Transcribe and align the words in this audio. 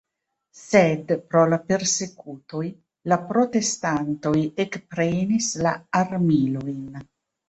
Sed, 0.59 1.11
pro 1.33 1.41
la 1.49 1.57
persekutoj, 1.71 2.61
la 3.13 3.17
protestantoj 3.31 4.31
ekprenis 4.65 5.51
la 5.67 5.75
armilojn. 6.01 6.97